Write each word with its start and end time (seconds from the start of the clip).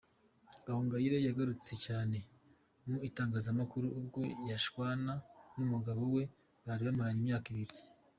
Gahongayire 0.65 1.17
yagarutse 1.27 1.73
cyane 1.85 2.17
mu 2.87 2.95
itangazamakuru 3.07 3.87
ubwo 3.99 4.21
yashwana 4.49 5.13
n’umugabo 5.55 6.01
we 6.15 6.23
bari 6.65 6.81
bamaranye 6.87 7.19
imyaka 7.23 7.47
ibiri. 7.53 7.73